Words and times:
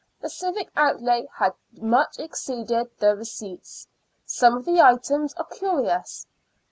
The 0.19 0.31
civic 0.31 0.71
outlay 0.75 1.27
had 1.35 1.53
much 1.73 2.17
exceeded 2.17 2.89
the 2.97 3.15
receipts. 3.15 3.87
Some 4.25 4.57
of 4.57 4.65
the 4.65 4.81
items 4.81 5.35
are 5.35 5.45
curious. 5.45 6.25